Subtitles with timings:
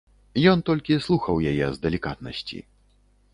[0.51, 2.59] Ён толькі слухаў яе з далікатнасці.